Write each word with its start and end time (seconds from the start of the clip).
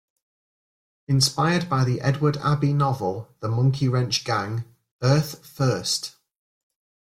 Inspired 1.07 1.69
by 1.69 1.83
the 1.83 2.01
Edward 2.01 2.35
Abbey 2.37 2.73
novel 2.73 3.29
"The 3.39 3.49
Monkey 3.49 3.87
Wrench 3.87 4.23
Gang", 4.23 4.63
Earth 5.03 5.45
First! 5.45 6.15